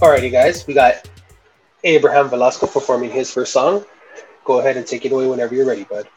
Alrighty, 0.00 0.32
guys, 0.32 0.66
we 0.66 0.72
got 0.72 1.06
Abraham 1.84 2.30
Velasco 2.30 2.66
performing 2.66 3.10
his 3.10 3.30
first 3.30 3.52
song. 3.52 3.84
Go 4.46 4.58
ahead 4.58 4.78
and 4.78 4.86
take 4.86 5.04
it 5.04 5.12
away 5.12 5.26
whenever 5.26 5.54
you're 5.54 5.66
ready, 5.66 5.84
bud. 5.84 6.08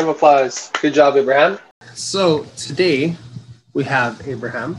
Applause. 0.00 0.70
Good 0.80 0.94
job, 0.94 1.16
Abraham. 1.16 1.58
So 1.94 2.44
today 2.56 3.16
we 3.74 3.84
have 3.84 4.26
Abraham. 4.26 4.76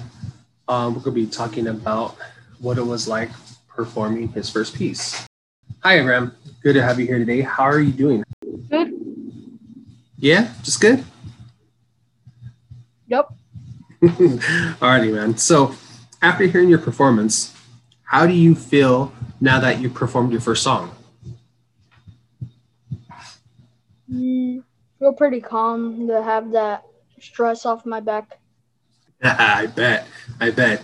Um, 0.68 0.96
we're 0.96 1.02
going 1.02 1.16
to 1.16 1.26
be 1.26 1.28
talking 1.28 1.68
about 1.68 2.18
what 2.60 2.78
it 2.78 2.86
was 2.86 3.08
like 3.08 3.30
performing 3.68 4.30
his 4.30 4.50
first 4.50 4.76
piece. 4.76 5.28
Hi, 5.82 6.00
Abraham. 6.00 6.36
Good 6.62 6.74
to 6.74 6.82
have 6.82 7.00
you 7.00 7.06
here 7.06 7.20
today. 7.20 7.42
How 7.42 7.64
are 7.64 7.80
you 7.80 7.92
doing? 7.92 8.24
Good. 8.70 8.94
Yeah, 10.18 10.54
just 10.64 10.80
good. 10.80 11.04
Yep. 13.08 13.34
Alrighty, 14.02 15.14
man. 15.14 15.38
So 15.38 15.76
after 16.22 16.46
hearing 16.46 16.70
your 16.70 16.80
performance, 16.80 17.56
how 18.04 18.26
do 18.26 18.34
you 18.34 18.56
feel 18.56 19.14
now 19.42 19.60
that 19.60 19.80
you 19.80 19.90
performed 19.90 20.32
your 20.32 20.42
first 20.42 20.64
song? 20.64 20.96
Mm, 24.12 24.64
feel 25.04 25.12
pretty 25.12 25.42
calm 25.42 26.08
to 26.08 26.24
have 26.24 26.50
that 26.54 26.82
stress 27.20 27.66
off 27.66 27.86
my 27.86 28.00
back. 28.00 28.40
I 29.22 29.66
bet. 29.66 30.08
I 30.40 30.50
bet. 30.50 30.82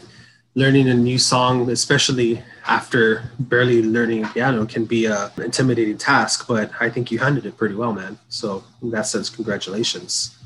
Learning 0.56 0.90
a 0.90 0.94
new 0.94 1.18
song, 1.18 1.70
especially 1.70 2.44
after 2.68 3.32
barely 3.40 3.82
learning 3.82 4.28
piano, 4.28 4.66
can 4.66 4.84
be 4.84 5.06
a 5.06 5.32
intimidating 5.38 5.98
task. 5.98 6.50
But 6.50 6.70
I 6.82 6.90
think 6.90 7.12
you 7.12 7.20
handled 7.20 7.46
it 7.46 7.56
pretty 7.56 7.76
well, 7.76 7.94
man. 7.94 8.20
So 8.28 8.66
in 8.82 8.92
that 8.92 9.08
sense, 9.08 9.30
congratulations. 9.30 10.38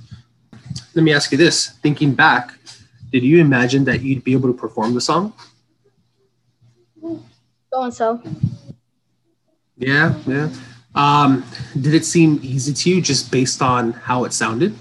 Let 0.93 1.01
me 1.01 1.11
ask 1.11 1.31
you 1.31 1.39
this: 1.39 1.69
Thinking 1.81 2.13
back, 2.13 2.53
did 3.11 3.23
you 3.23 3.39
imagine 3.41 3.85
that 3.85 4.01
you'd 4.01 4.23
be 4.23 4.33
able 4.33 4.53
to 4.53 4.57
perform 4.65 4.93
the 4.93 5.01
song? 5.01 5.33
So 7.01 7.81
and 7.81 7.93
so. 7.93 8.21
Yeah, 9.77 10.13
yeah. 10.27 10.49
Um, 10.95 11.43
did 11.79 11.93
it 11.93 12.05
seem 12.05 12.39
easy 12.43 12.73
to 12.73 12.89
you 12.89 13.01
just 13.01 13.31
based 13.31 13.61
on 13.61 13.93
how 13.93 14.25
it 14.25 14.33
sounded? 14.33 14.75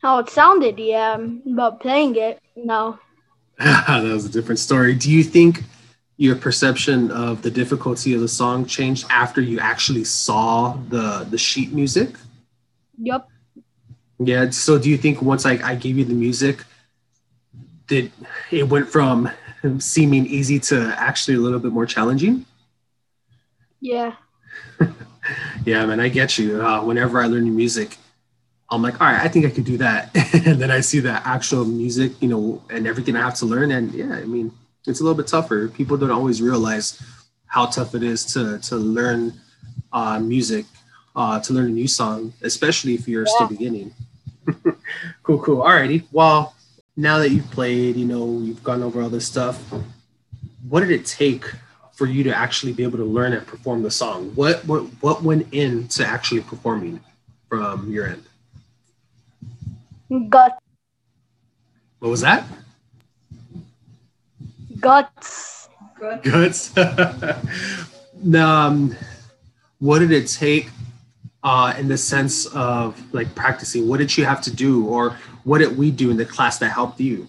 How 0.00 0.18
it 0.18 0.30
sounded, 0.30 0.78
yeah, 0.78 1.16
but 1.16 1.80
playing 1.80 2.16
it, 2.16 2.40
no. 2.56 2.98
that 3.58 4.02
was 4.02 4.24
a 4.24 4.28
different 4.28 4.58
story. 4.58 4.94
Do 4.94 5.10
you 5.10 5.22
think 5.22 5.62
your 6.16 6.36
perception 6.36 7.10
of 7.10 7.42
the 7.42 7.50
difficulty 7.50 8.14
of 8.14 8.20
the 8.20 8.28
song 8.28 8.66
changed 8.66 9.06
after 9.10 9.40
you 9.40 9.58
actually 9.58 10.04
saw 10.04 10.76
the 10.88 11.26
the 11.28 11.38
sheet 11.38 11.72
music? 11.72 12.14
Yep. 12.98 13.28
Yeah. 14.18 14.50
So 14.50 14.78
do 14.78 14.88
you 14.88 14.96
think 14.96 15.22
once 15.22 15.46
I, 15.46 15.58
I 15.64 15.74
gave 15.74 15.98
you 15.98 16.04
the 16.04 16.14
music, 16.14 16.64
did 17.86 18.12
it 18.50 18.68
went 18.68 18.88
from 18.88 19.30
seeming 19.78 20.26
easy 20.26 20.58
to 20.60 20.94
actually 20.96 21.36
a 21.36 21.40
little 21.40 21.58
bit 21.58 21.72
more 21.72 21.86
challenging? 21.86 22.46
Yeah. 23.82 24.14
yeah, 25.66 25.84
man, 25.84 25.98
I 25.98 26.08
get 26.08 26.38
you. 26.38 26.62
Uh, 26.62 26.82
whenever 26.84 27.20
I 27.20 27.26
learn 27.26 27.44
new 27.44 27.52
music, 27.52 27.98
I'm 28.70 28.80
like, 28.80 29.00
all 29.00 29.08
right, 29.08 29.20
I 29.20 29.28
think 29.28 29.44
I 29.44 29.50
could 29.50 29.64
do 29.64 29.76
that. 29.78 30.10
and 30.46 30.62
then 30.62 30.70
I 30.70 30.80
see 30.80 31.00
the 31.00 31.20
actual 31.26 31.64
music, 31.64 32.12
you 32.22 32.28
know, 32.28 32.62
and 32.70 32.86
everything 32.86 33.16
I 33.16 33.20
have 33.20 33.34
to 33.36 33.44
learn. 33.44 33.72
And 33.72 33.92
yeah, 33.92 34.14
I 34.14 34.24
mean, 34.24 34.52
it's 34.86 35.00
a 35.00 35.02
little 35.02 35.16
bit 35.16 35.26
tougher. 35.26 35.66
People 35.68 35.96
don't 35.96 36.12
always 36.12 36.40
realize 36.40 37.02
how 37.46 37.66
tough 37.66 37.94
it 37.96 38.04
is 38.04 38.24
to 38.32 38.58
to 38.60 38.76
learn 38.76 39.34
uh, 39.92 40.20
music, 40.20 40.64
uh, 41.16 41.40
to 41.40 41.52
learn 41.52 41.66
a 41.66 41.74
new 41.74 41.88
song, 41.88 42.32
especially 42.42 42.94
if 42.94 43.08
you're 43.08 43.26
yeah. 43.26 43.34
still 43.34 43.48
beginning. 43.48 43.92
cool, 45.24 45.40
cool. 45.40 45.58
Alrighty. 45.58 46.04
Well, 46.12 46.54
now 46.96 47.18
that 47.18 47.30
you've 47.30 47.50
played, 47.50 47.96
you 47.96 48.06
know, 48.06 48.38
you've 48.38 48.62
gone 48.62 48.82
over 48.82 49.02
all 49.02 49.10
this 49.10 49.26
stuff. 49.26 49.60
What 50.68 50.80
did 50.80 50.92
it 50.92 51.04
take 51.04 51.46
for 52.02 52.08
you 52.08 52.24
to 52.24 52.36
actually 52.36 52.72
be 52.72 52.82
able 52.82 52.98
to 52.98 53.04
learn 53.04 53.32
and 53.32 53.46
perform 53.46 53.80
the 53.80 53.90
song? 53.90 54.32
What 54.34 54.64
what 54.66 54.80
what 55.02 55.22
went 55.22 55.54
into 55.54 56.04
actually 56.04 56.40
performing 56.40 56.98
from 57.48 57.92
your 57.92 58.08
end? 58.08 58.24
Guts. 60.28 60.56
What 62.00 62.08
was 62.08 62.20
that? 62.22 62.44
Guts. 64.80 65.68
Guts. 66.24 66.76
um, 68.34 68.96
what 69.78 70.00
did 70.00 70.10
it 70.10 70.26
take 70.26 70.70
uh, 71.44 71.72
in 71.78 71.86
the 71.86 71.96
sense 71.96 72.46
of 72.46 73.00
like 73.14 73.32
practicing? 73.36 73.86
What 73.86 73.98
did 73.98 74.18
you 74.18 74.24
have 74.24 74.40
to 74.40 74.50
do, 74.50 74.88
or 74.88 75.16
what 75.44 75.58
did 75.58 75.78
we 75.78 75.92
do 75.92 76.10
in 76.10 76.16
the 76.16 76.26
class 76.26 76.58
that 76.58 76.70
helped 76.70 76.98
you? 76.98 77.28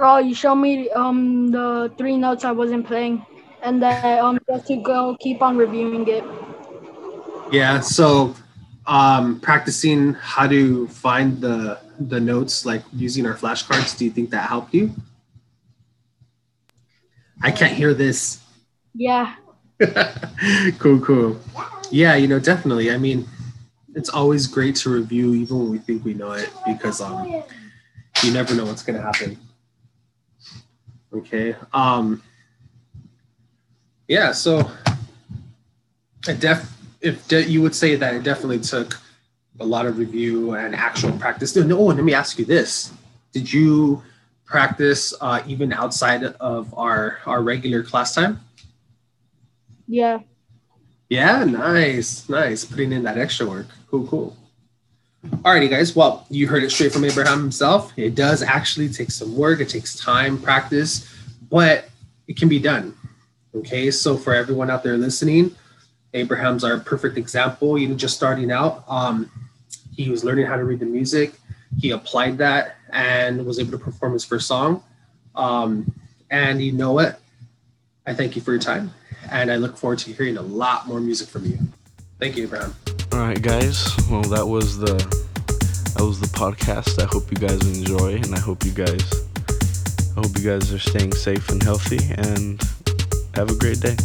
Oh, 0.00 0.18
you 0.18 0.34
showed 0.34 0.56
me 0.56 0.88
um 0.90 1.50
the 1.50 1.92
three 1.98 2.16
notes 2.16 2.44
I 2.44 2.52
wasn't 2.52 2.86
playing, 2.86 3.24
and 3.62 3.82
then 3.82 4.18
um 4.18 4.38
just 4.48 4.66
to 4.68 4.76
go 4.76 5.16
keep 5.20 5.42
on 5.42 5.56
reviewing 5.56 6.06
it. 6.06 6.24
Yeah. 7.50 7.80
So, 7.80 8.34
um, 8.86 9.40
practicing 9.40 10.14
how 10.14 10.46
to 10.46 10.86
find 10.88 11.40
the 11.40 11.80
the 11.98 12.20
notes, 12.20 12.64
like 12.64 12.82
using 12.92 13.26
our 13.26 13.34
flashcards. 13.34 13.96
Do 13.98 14.04
you 14.04 14.10
think 14.10 14.30
that 14.30 14.48
helped 14.48 14.72
you? 14.74 14.94
I 17.42 17.50
can't 17.50 17.72
hear 17.72 17.94
this. 17.94 18.40
Yeah. 18.94 19.34
cool, 20.78 21.00
cool. 21.00 21.40
Yeah, 21.90 22.14
you 22.16 22.26
know, 22.28 22.38
definitely. 22.38 22.90
I 22.90 22.98
mean, 22.98 23.26
it's 23.94 24.08
always 24.08 24.46
great 24.46 24.76
to 24.76 24.90
review 24.90 25.34
even 25.34 25.58
when 25.58 25.70
we 25.70 25.78
think 25.78 26.04
we 26.04 26.14
know 26.14 26.32
it 26.32 26.50
because 26.66 27.00
um 27.00 27.42
you 28.22 28.32
never 28.32 28.54
know 28.54 28.64
what's 28.64 28.82
gonna 28.82 29.02
happen. 29.02 29.38
Okay. 31.12 31.56
Um, 31.72 32.22
yeah. 34.06 34.32
So, 34.32 34.70
it 36.28 36.40
def 36.40 36.70
if 37.00 37.26
de- 37.28 37.48
you 37.48 37.62
would 37.62 37.74
say 37.74 37.94
that 37.96 38.14
it 38.14 38.22
definitely 38.22 38.60
took 38.60 38.98
a 39.60 39.64
lot 39.64 39.86
of 39.86 39.98
review 39.98 40.54
and 40.54 40.74
actual 40.74 41.12
practice. 41.12 41.54
No, 41.56 41.82
let 41.82 42.04
me 42.04 42.14
ask 42.14 42.38
you 42.38 42.44
this: 42.44 42.92
Did 43.32 43.52
you 43.52 44.02
practice 44.44 45.14
uh, 45.20 45.42
even 45.46 45.72
outside 45.72 46.24
of 46.24 46.72
our 46.76 47.18
our 47.26 47.42
regular 47.42 47.82
class 47.82 48.14
time? 48.14 48.40
Yeah. 49.86 50.20
Yeah. 51.08 51.44
Nice. 51.44 52.28
Nice. 52.28 52.64
Putting 52.64 52.92
in 52.92 53.02
that 53.04 53.16
extra 53.16 53.46
work. 53.46 53.66
Cool. 53.90 54.06
Cool. 54.06 54.36
Alrighty, 55.26 55.68
guys. 55.68 55.96
Well, 55.96 56.26
you 56.30 56.46
heard 56.46 56.62
it 56.62 56.70
straight 56.70 56.92
from 56.92 57.04
Abraham 57.04 57.40
himself. 57.40 57.92
It 57.96 58.14
does 58.14 58.42
actually 58.42 58.88
take 58.88 59.10
some 59.10 59.36
work. 59.36 59.60
It 59.60 59.68
takes 59.68 59.96
time, 59.96 60.40
practice, 60.40 61.12
but 61.50 61.90
it 62.28 62.36
can 62.36 62.48
be 62.48 62.58
done. 62.58 62.94
Okay. 63.54 63.90
So 63.90 64.16
for 64.16 64.34
everyone 64.34 64.70
out 64.70 64.82
there 64.82 64.96
listening, 64.96 65.54
Abraham's 66.14 66.64
our 66.64 66.78
perfect 66.78 67.18
example. 67.18 67.78
even 67.78 67.98
just 67.98 68.16
starting 68.16 68.50
out, 68.50 68.84
um, 68.88 69.30
he 69.94 70.08
was 70.08 70.24
learning 70.24 70.46
how 70.46 70.56
to 70.56 70.64
read 70.64 70.80
the 70.80 70.86
music. 70.86 71.34
He 71.78 71.90
applied 71.90 72.38
that 72.38 72.76
and 72.90 73.44
was 73.44 73.58
able 73.58 73.72
to 73.72 73.78
perform 73.78 74.12
his 74.12 74.24
first 74.24 74.46
song. 74.46 74.82
Um, 75.34 75.92
and 76.30 76.62
you 76.62 76.72
know 76.72 76.92
what? 76.92 77.20
I 78.06 78.14
thank 78.14 78.36
you 78.36 78.42
for 78.42 78.52
your 78.52 78.60
time, 78.60 78.94
and 79.30 79.52
I 79.52 79.56
look 79.56 79.76
forward 79.76 79.98
to 80.00 80.12
hearing 80.12 80.38
a 80.38 80.42
lot 80.42 80.86
more 80.86 81.00
music 81.00 81.28
from 81.28 81.44
you. 81.44 81.58
Thank 82.18 82.36
you, 82.36 82.44
Abraham. 82.44 82.74
All 83.18 83.24
right, 83.24 83.42
guys. 83.42 83.84
Well, 84.08 84.22
that 84.22 84.46
was 84.46 84.78
the 84.78 84.94
that 84.94 86.04
was 86.04 86.20
the 86.20 86.28
podcast. 86.28 87.02
I 87.02 87.06
hope 87.06 87.32
you 87.32 87.36
guys 87.36 87.60
enjoy, 87.66 88.14
and 88.14 88.32
I 88.32 88.38
hope 88.38 88.64
you 88.64 88.70
guys 88.70 89.02
I 90.16 90.20
hope 90.20 90.38
you 90.38 90.44
guys 90.44 90.72
are 90.72 90.78
staying 90.78 91.14
safe 91.14 91.48
and 91.48 91.60
healthy, 91.60 91.98
and 92.16 92.62
have 93.34 93.50
a 93.50 93.56
great 93.56 93.80
day. 93.80 93.96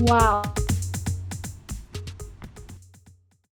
Wow. 0.00 0.42